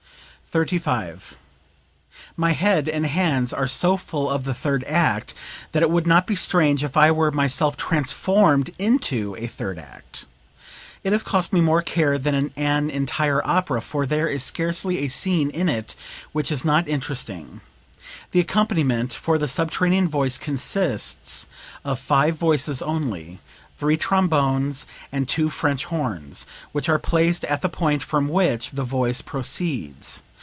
[0.53, 1.37] 35.
[2.35, 5.33] "My head and hands are so full of the third act
[5.71, 10.25] that it would not be strange if I were myself transformed into a third act.
[11.05, 15.07] It has cost me more care than an entire opera, for there is scarcely a
[15.07, 15.95] scene in it
[16.33, 17.61] which is not interesting.
[18.31, 21.47] The accompaniment for the subterranean voice consists
[21.85, 23.39] of five voices only
[23.77, 28.83] three trombones and two French horns, which are placed at the point from which the
[28.83, 30.23] voice proceeds.